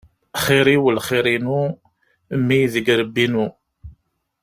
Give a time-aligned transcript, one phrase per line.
[0.43, 1.61] Xir-iw, lxir-inu
[2.39, 3.45] mmi deg yirebbi-inu.